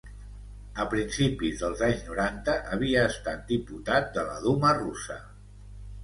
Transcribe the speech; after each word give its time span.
A 0.83 0.83
principis 0.91 1.59
dels 1.65 1.83
anys 1.87 1.99
noranta 2.07 2.55
havia 2.77 3.03
estat 3.09 3.43
diputat 3.51 4.09
de 4.15 4.23
la 4.31 4.39
Duma 4.47 4.73
russa. 4.79 5.19